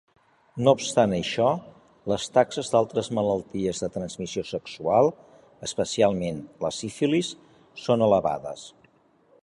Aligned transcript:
No 0.67 0.71
obstant 0.77 1.11
això, 1.17 1.49
les 2.13 2.25
taxes 2.37 2.71
d'altres 2.75 3.09
malalties 3.17 3.83
de 3.85 3.89
transmissió 3.99 4.45
sexual, 4.53 5.11
especialment 5.69 6.41
la 6.67 6.75
sífilis, 6.79 7.33
són 7.85 8.07
elevades. 8.11 8.67